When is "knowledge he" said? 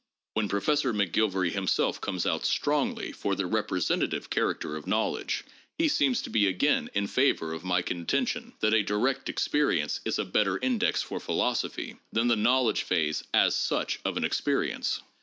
4.87-5.87